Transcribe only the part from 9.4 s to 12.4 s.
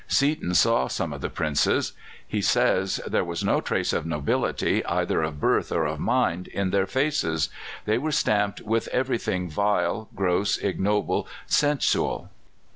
vile, gross, ignoble, sensual.